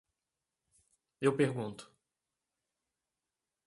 Eu 1.25 1.31
pergunto. 1.37 1.83